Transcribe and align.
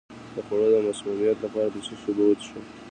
د 0.33 0.37
خوړو 0.45 0.67
د 0.73 0.75
مسمومیت 0.87 1.37
لپاره 1.41 1.69
د 1.73 1.77
څه 1.85 1.93
شي 1.99 2.07
اوبه 2.09 2.23
وڅښم؟ 2.27 2.63